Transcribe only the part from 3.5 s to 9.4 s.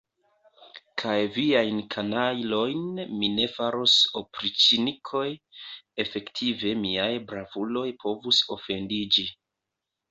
faros opriĉnikoj, efektive miaj bravuloj povus ofendiĝi.